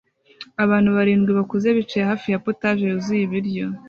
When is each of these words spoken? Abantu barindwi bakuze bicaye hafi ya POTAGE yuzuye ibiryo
Abantu 0.63 0.89
barindwi 0.97 1.31
bakuze 1.39 1.67
bicaye 1.77 2.05
hafi 2.11 2.27
ya 2.29 2.41
POTAGE 2.45 2.81
yuzuye 2.85 3.21
ibiryo 3.25 3.65